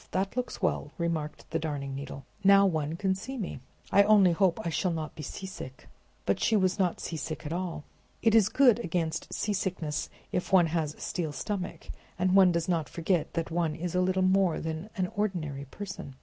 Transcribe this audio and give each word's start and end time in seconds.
that 0.09 0.35
looks 0.35 0.63
well," 0.63 0.89
remarked 0.97 1.47
the 1.51 1.59
Darning 1.59 1.93
Needle. 1.93 2.25
"Now 2.43 2.65
one 2.65 2.95
can 2.95 3.13
see 3.13 3.37
me. 3.37 3.59
I 3.91 4.01
only 4.01 4.31
hope 4.31 4.59
I 4.65 4.69
shall 4.69 4.89
not 4.89 5.13
be 5.13 5.21
seasick!" 5.21 5.87
But 6.25 6.39
she 6.39 6.55
was 6.55 6.79
not 6.79 6.99
seasick 6.99 7.45
at 7.45 7.53
all. 7.53 7.83
"It 8.23 8.33
is 8.33 8.49
good 8.49 8.79
against 8.79 9.31
seasickness, 9.31 10.09
if 10.31 10.51
one 10.51 10.65
has 10.73 10.95
a 10.95 10.99
steel 10.99 11.31
stomach, 11.31 11.91
and 12.17 12.51
does 12.51 12.67
not 12.67 12.89
forget 12.89 13.33
that 13.35 13.51
one 13.51 13.75
is 13.75 13.93
a 13.93 14.01
little 14.01 14.23
more 14.23 14.59
than 14.59 14.89
an 14.97 15.05
ordinary 15.15 15.65
person! 15.65 16.15